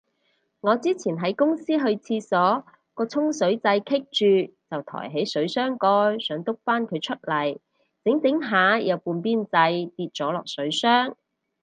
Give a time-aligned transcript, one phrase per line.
[0.61, 2.65] 我之前喺公司去廁所，
[2.95, 3.99] 個沖水掣棘
[4.47, 7.59] 住就抬起水箱蓋想篤返佢出嚟，
[8.03, 11.15] 整整下有半邊掣跌咗落水箱